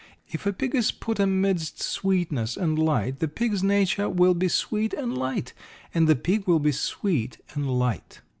If 0.29 0.47
a 0.47 0.51
pig 0.51 0.73
is 0.73 0.91
put 0.91 1.19
amidst 1.19 1.79
sweetness 1.83 2.57
and 2.57 2.79
light, 2.79 3.19
the 3.19 3.27
pig's 3.27 3.61
nature 3.61 4.09
will 4.09 4.33
be 4.33 4.47
sweet 4.47 4.93
and 4.95 5.15
light, 5.15 5.53
and 5.93 6.07
the 6.07 6.15
pig 6.15 6.47
will 6.47 6.57
be 6.57 6.71
sweet 6.71 7.37
and 7.53 7.69
light." 7.77 8.21